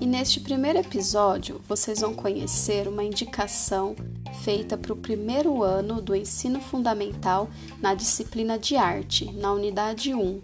[0.00, 3.96] E neste primeiro episódio, vocês vão conhecer uma indicação
[4.44, 7.50] feita para o primeiro ano do ensino fundamental
[7.80, 10.40] na disciplina de arte, na unidade 1,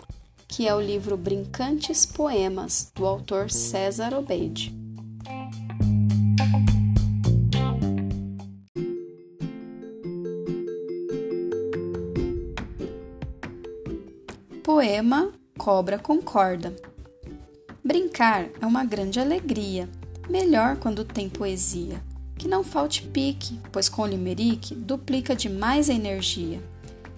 [0.48, 4.81] que é o livro Brincantes Poemas, do autor César Obeide.
[14.82, 16.74] Poema Cobra com Corda
[17.84, 19.88] Brincar é uma grande alegria,
[20.28, 22.02] melhor quando tem poesia.
[22.36, 26.60] Que não falte pique, pois com limerick duplica demais a energia.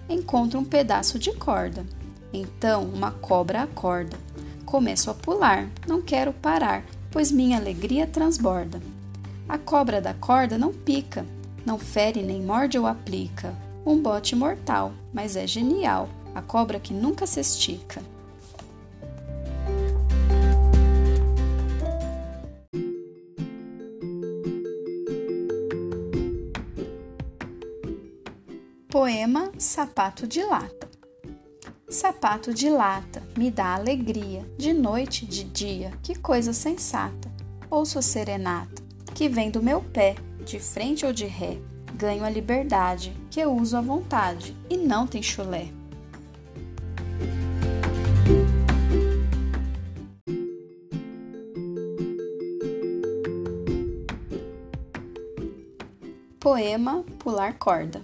[0.07, 1.83] Encontro um pedaço de corda,
[2.31, 4.15] então uma cobra acorda.
[4.63, 8.79] Começo a pular, não quero parar, pois minha alegria transborda.
[9.49, 11.25] A cobra da corda não pica,
[11.65, 13.55] não fere nem morde ou aplica.
[13.83, 18.03] Um bote mortal, mas é genial, a cobra que nunca se estica.
[28.89, 30.85] Poema Sapato de Lata
[31.87, 37.31] Sapato de lata, me dá alegria, de noite, de dia, que coisa sensata.
[37.69, 41.57] Ouço a serenata, que vem do meu pé, de frente ou de ré,
[41.93, 45.69] ganho a liberdade, que eu uso à vontade, e não tem chulé.
[56.45, 58.03] Poema Pular Corda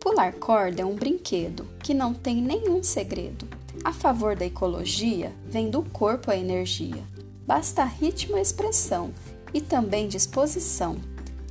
[0.00, 3.46] Pular corda é um brinquedo que não tem nenhum segredo.
[3.84, 7.04] A favor da ecologia, vem do corpo a energia.
[7.46, 9.10] Basta ritmo e expressão
[9.52, 10.96] e também disposição.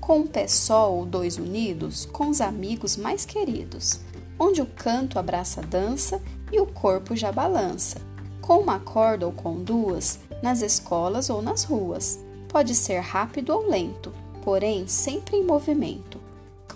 [0.02, 3.99] Com um pé só ou dois unidos, com os amigos mais queridos,
[4.39, 6.20] onde o canto abraça a dança
[6.52, 8.02] e o corpo já balança.
[8.42, 12.20] Com uma corda ou com duas, nas escolas ou nas ruas.
[12.47, 14.11] Pode ser rápido ou lento,
[14.45, 16.23] porém sempre em movimento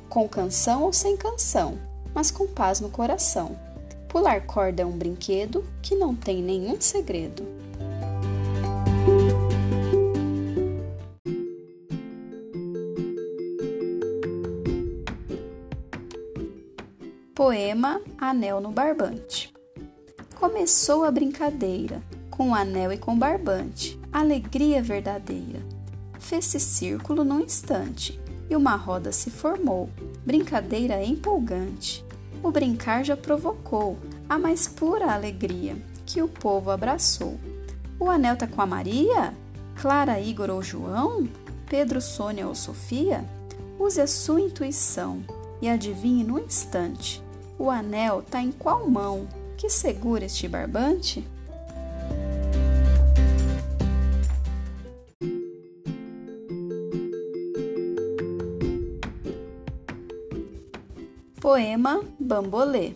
[0.09, 1.77] com canção ou sem canção,
[2.15, 3.55] mas com paz no coração.
[4.07, 7.45] Pular corda é um brinquedo que não tem nenhum segredo.
[17.35, 19.53] Poema Anel no Barbante
[20.39, 22.01] Começou a brincadeira,
[22.31, 25.78] com anel e com barbante, alegria verdadeira.
[26.19, 28.19] Fez-se círculo num instante,
[28.49, 29.89] e uma roda se formou,
[30.25, 32.05] brincadeira empolgante.
[32.43, 33.97] O brincar já provocou
[34.27, 35.75] a mais pura alegria
[36.05, 37.39] que o povo abraçou.
[37.99, 39.33] O anel tá com a Maria?
[39.75, 41.27] Clara, Igor ou João?
[41.69, 43.23] Pedro, Sônia ou Sofia?
[43.79, 45.23] Use a sua intuição
[45.61, 47.21] e adivinhe no instante.
[47.57, 51.27] O anel tá em qual mão que segura este barbante?
[61.49, 62.93] Poema Bambolê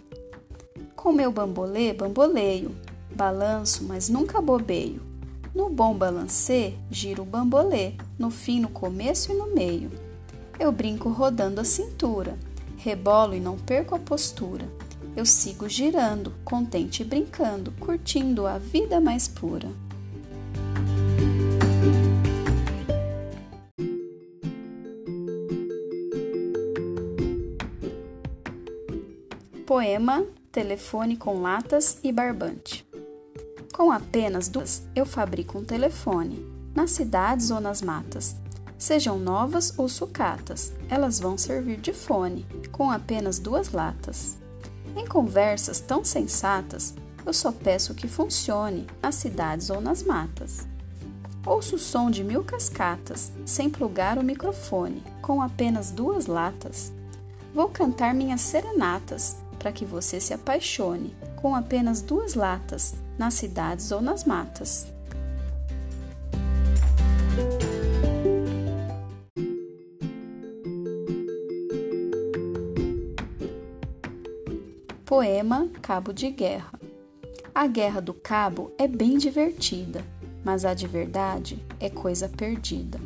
[0.95, 2.75] Com meu bambolê, bamboleio,
[3.15, 5.01] balanço, mas nunca bobeio.
[5.55, 9.89] No bom balancê, giro o bambolê, no fim, no começo e no meio.
[10.59, 12.37] Eu brinco rodando a cintura,
[12.77, 14.69] rebolo e não perco a postura.
[15.15, 19.69] Eu sigo girando, contente e brincando, curtindo a vida mais pura.
[29.63, 32.85] Poema Telefone com latas e barbante.
[33.73, 38.35] Com apenas duas, eu fabrico um telefone, nas cidades ou nas matas.
[38.77, 44.37] Sejam novas ou sucatas, elas vão servir de fone, com apenas duas latas.
[44.97, 46.93] Em conversas tão sensatas,
[47.25, 50.67] eu só peço que funcione nas cidades ou nas matas.
[51.45, 56.91] Ouço o som de mil cascatas, sem plugar o microfone, com apenas duas latas.
[57.53, 63.93] Vou cantar minhas serenatas, para que você se apaixone com apenas duas latas, nas cidades
[63.93, 64.91] ou nas matas.
[75.05, 76.77] Poema Cabo de Guerra
[77.55, 80.03] A Guerra do Cabo é bem divertida,
[80.43, 82.99] mas a de verdade é coisa perdida.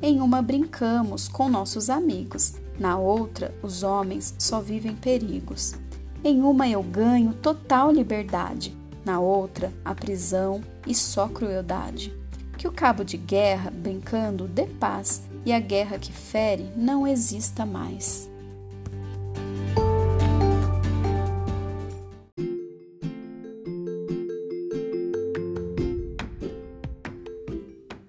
[0.00, 5.74] Em uma brincamos com nossos amigos, na outra os homens só vivem perigos.
[6.22, 12.14] Em uma eu ganho total liberdade, na outra a prisão e só crueldade.
[12.58, 17.64] Que o cabo de guerra, brincando, dê paz e a guerra que fere não exista
[17.64, 18.30] mais.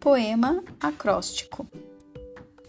[0.01, 1.65] Poema acróstico.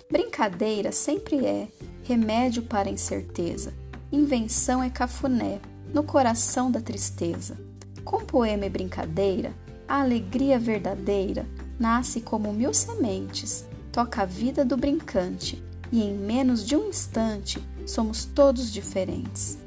[0.08, 1.66] Brincadeira sempre é
[2.04, 3.74] remédio para incerteza,
[4.12, 5.58] invenção é cafuné
[5.92, 7.56] no coração da tristeza.
[8.04, 9.54] Com poema e brincadeira,
[9.88, 11.46] a alegria verdadeira
[11.80, 17.62] nasce como mil sementes, toca a vida do brincante e em menos de um instante
[17.86, 19.58] somos todos diferentes.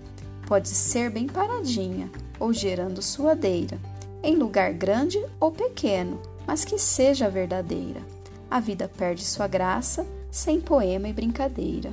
[0.48, 2.10] Pode ser bem paradinha
[2.40, 3.80] ou gerando suadeira,
[4.22, 8.02] em lugar grande ou pequeno, mas que seja verdadeira.
[8.50, 11.92] A vida perde sua graça sem poema e brincadeira.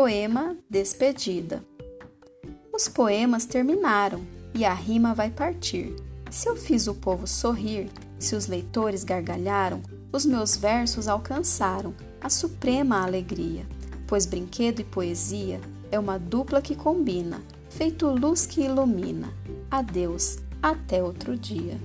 [0.00, 1.60] Poema Despedida
[2.72, 4.24] Os poemas terminaram
[4.54, 5.92] e a rima vai partir.
[6.30, 12.30] Se eu fiz o povo sorrir, se os leitores gargalharam, os meus versos alcançaram a
[12.30, 13.66] suprema alegria,
[14.06, 15.60] pois brinquedo e poesia
[15.90, 19.34] é uma dupla que combina, feito luz que ilumina.
[19.68, 21.76] Adeus, até outro dia.